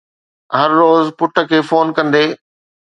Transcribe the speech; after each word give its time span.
هر 0.57 0.69
روز 0.81 1.03
پٽ 1.17 1.35
کي 1.51 1.59
فون 1.69 1.87
ڪندي 1.97 2.25